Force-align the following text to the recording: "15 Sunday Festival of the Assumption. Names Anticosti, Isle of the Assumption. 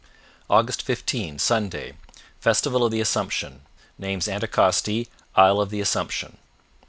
"15 0.67 1.37
Sunday 1.37 1.93
Festival 2.39 2.83
of 2.83 2.91
the 2.91 2.99
Assumption. 2.99 3.61
Names 3.99 4.27
Anticosti, 4.27 5.07
Isle 5.35 5.61
of 5.61 5.69
the 5.69 5.79
Assumption. 5.79 6.39